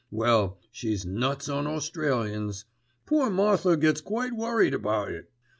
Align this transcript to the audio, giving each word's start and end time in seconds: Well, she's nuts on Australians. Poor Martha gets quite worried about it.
Well, 0.09 0.57
she's 0.71 1.05
nuts 1.05 1.47
on 1.47 1.67
Australians. 1.67 2.65
Poor 3.05 3.29
Martha 3.29 3.77
gets 3.77 4.01
quite 4.01 4.33
worried 4.33 4.73
about 4.73 5.11
it. 5.11 5.29